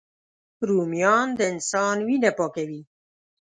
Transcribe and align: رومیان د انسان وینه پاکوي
رومیان 0.67 1.27
د 1.37 1.39
انسان 1.51 1.97
وینه 2.07 2.31
پاکوي 2.37 2.81